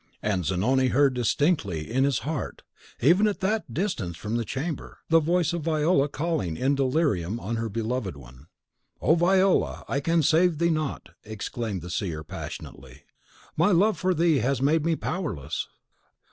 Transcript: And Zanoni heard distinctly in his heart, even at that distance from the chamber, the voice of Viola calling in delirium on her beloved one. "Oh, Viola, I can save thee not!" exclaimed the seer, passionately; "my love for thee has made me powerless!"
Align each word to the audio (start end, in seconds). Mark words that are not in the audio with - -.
And 0.23 0.43
Zanoni 0.43 0.87
heard 0.87 1.13
distinctly 1.13 1.91
in 1.93 2.05
his 2.05 2.19
heart, 2.25 2.63
even 3.03 3.27
at 3.27 3.39
that 3.41 3.71
distance 3.71 4.17
from 4.17 4.35
the 4.35 4.43
chamber, 4.43 4.97
the 5.09 5.19
voice 5.19 5.53
of 5.53 5.61
Viola 5.61 6.09
calling 6.09 6.57
in 6.57 6.73
delirium 6.73 7.39
on 7.39 7.57
her 7.57 7.69
beloved 7.69 8.17
one. 8.17 8.47
"Oh, 8.99 9.13
Viola, 9.13 9.85
I 9.87 9.99
can 9.99 10.23
save 10.23 10.57
thee 10.57 10.71
not!" 10.71 11.09
exclaimed 11.23 11.83
the 11.83 11.91
seer, 11.91 12.23
passionately; 12.23 13.03
"my 13.55 13.69
love 13.69 13.95
for 13.95 14.15
thee 14.15 14.39
has 14.39 14.59
made 14.59 14.83
me 14.83 14.95
powerless!" 14.95 15.67